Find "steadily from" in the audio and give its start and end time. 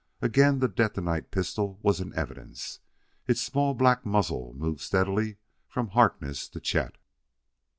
4.81-5.89